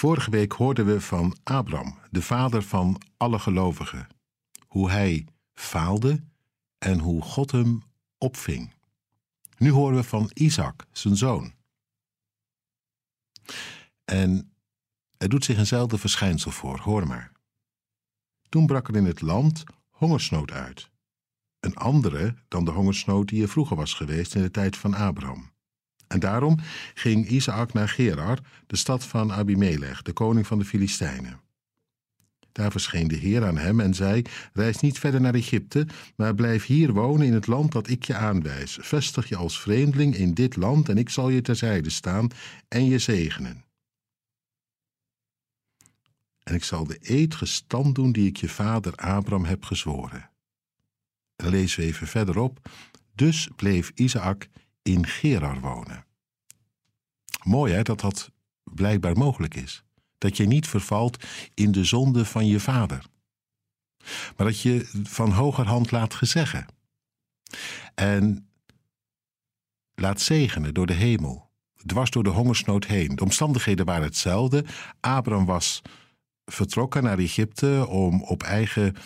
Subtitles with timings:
[0.00, 4.06] Vorige week hoorden we van Abraham, de vader van alle gelovigen,
[4.66, 6.24] hoe hij faalde
[6.78, 7.82] en hoe God hem
[8.18, 8.74] opving.
[9.56, 11.52] Nu horen we van Isaac, zijn zoon.
[14.04, 14.52] En
[15.16, 17.32] er doet zich eenzelfde verschijnsel voor, hoor maar.
[18.48, 20.90] Toen brak er in het land hongersnood uit.
[21.58, 25.52] Een andere dan de hongersnood die er vroeger was geweest in de tijd van Abraham.
[26.12, 26.58] En daarom
[26.94, 31.40] ging Isaac naar Gerar, de stad van Abimelech, de koning van de Filistijnen.
[32.52, 36.66] Daar verscheen de Heer aan hem en zei: Reis niet verder naar Egypte, maar blijf
[36.66, 38.78] hier wonen in het land dat ik je aanwijs.
[38.80, 42.28] Vestig je als vreemdeling in dit land en ik zal je terzijde staan
[42.68, 43.64] en je zegenen.
[46.42, 50.30] En ik zal de eed gestand doen die ik je vader Abraham heb gezworen.
[51.36, 52.68] En lezen we even verderop.
[53.14, 54.48] Dus bleef Isaac
[54.82, 56.04] in Gerar wonen.
[57.42, 58.30] Mooi hè, dat dat
[58.64, 59.84] blijkbaar mogelijk is.
[60.18, 63.04] Dat je niet vervalt in de zonde van je vader.
[64.36, 66.66] Maar dat je van hogerhand laat gezeggen.
[67.94, 68.48] En
[69.94, 71.50] laat zegenen door de hemel.
[71.86, 73.16] Dwars door de hongersnood heen.
[73.16, 74.64] De omstandigheden waren hetzelfde.
[75.00, 75.82] Abraham was
[76.44, 78.96] vertrokken naar Egypte om op, eigen,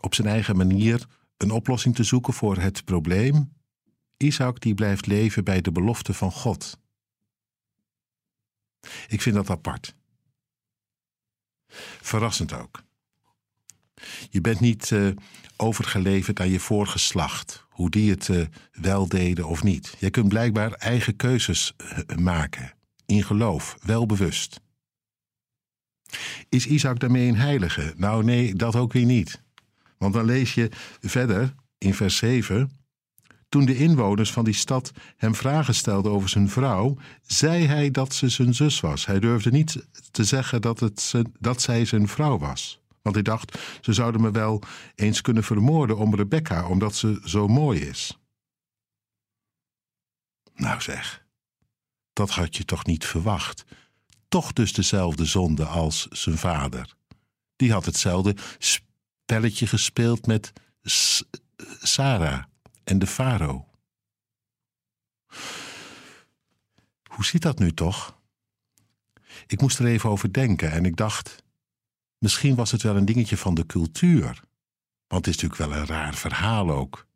[0.00, 1.06] op zijn eigen manier
[1.36, 3.52] een oplossing te zoeken voor het probleem.
[4.24, 6.78] Isaac die blijft leven bij de belofte van God.
[9.08, 9.94] Ik vind dat apart.
[12.00, 12.82] Verrassend ook.
[14.30, 15.10] Je bent niet uh,
[15.56, 19.96] overgeleverd aan je voorgeslacht, hoe die het uh, wel deden of niet.
[19.98, 22.74] Je kunt blijkbaar eigen keuzes uh, maken,
[23.06, 24.60] in geloof, wel bewust.
[26.48, 27.92] Is Isaac daarmee een heilige?
[27.96, 29.42] Nou nee, dat ook weer niet.
[29.98, 30.68] Want dan lees je
[31.00, 32.83] verder in vers 7.
[33.54, 38.14] Toen de inwoners van die stad hem vragen stelden over zijn vrouw, zei hij dat
[38.14, 39.06] ze zijn zus was.
[39.06, 42.80] Hij durfde niet te zeggen dat, het dat zij zijn vrouw was.
[43.02, 44.62] Want hij dacht, ze zouden me wel
[44.94, 48.18] eens kunnen vermoorden om Rebecca, omdat ze zo mooi is.
[50.54, 51.26] Nou zeg,
[52.12, 53.64] dat had je toch niet verwacht.
[54.28, 56.94] Toch dus dezelfde zonde als zijn vader.
[57.56, 60.52] Die had hetzelfde spelletje gespeeld met
[61.82, 62.44] Sarah
[62.84, 63.68] en de farao.
[67.10, 68.22] Hoe zit dat nu toch?
[69.46, 71.42] Ik moest er even over denken en ik dacht,
[72.18, 74.42] misschien was het wel een dingetje van de cultuur.
[75.06, 77.06] Want het is natuurlijk wel een raar verhaal ook.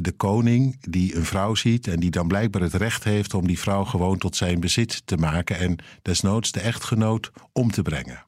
[0.00, 3.58] De koning die een vrouw ziet en die dan blijkbaar het recht heeft om die
[3.58, 8.26] vrouw gewoon tot zijn bezit te maken en desnoods de echtgenoot om te brengen.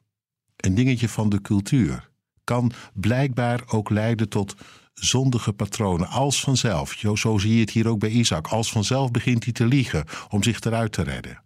[0.55, 2.09] Een dingetje van de cultuur
[2.43, 4.55] kan blijkbaar ook leiden tot
[4.99, 6.07] zondige patronen.
[6.07, 9.65] Als vanzelf, zo zie je het hier ook bij Isaac, als vanzelf begint hij te
[9.65, 11.41] liegen om zich eruit te redden.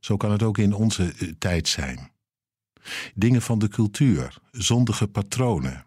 [0.00, 2.10] Zo kan het ook in onze eh, tijd zijn.
[3.14, 5.84] Dingen van de cultuur, zondige patronen.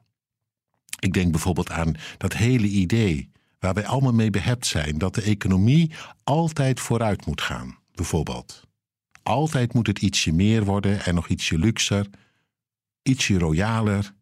[1.00, 5.22] Ik denk bijvoorbeeld aan dat hele idee waar wij allemaal mee behept zijn, dat de
[5.22, 5.91] economie
[6.24, 8.68] altijd vooruit moet gaan, bijvoorbeeld.
[9.24, 12.08] Altijd moet het ietsje meer worden en nog ietsje luxer,
[13.02, 14.14] ietsje royaler,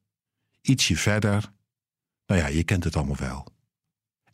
[0.62, 1.52] ietsje verder.
[2.28, 3.46] Nou ja, je kent het allemaal wel.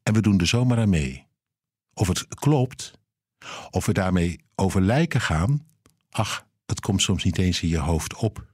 [0.04, 1.28] En we doen er zomaar aan mee.
[1.94, 3.00] Of het klopt,
[3.70, 5.68] of we daarmee over lijken gaan,
[6.10, 8.46] ach, het komt soms niet eens in je hoofd op.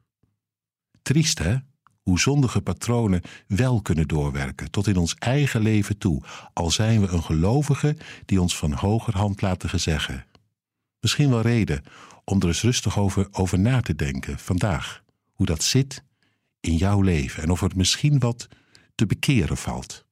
[1.01, 1.57] Triest hè,
[2.01, 6.23] hoe zondige patronen wel kunnen doorwerken tot in ons eigen leven toe,
[6.53, 10.25] al zijn we een gelovige die ons van hogerhand laten gezeggen.
[10.99, 11.83] Misschien wel reden
[12.23, 16.03] om er eens rustig over, over na te denken vandaag, hoe dat zit
[16.59, 18.47] in jouw leven en of er misschien wat
[18.99, 20.05] te bekeren valt.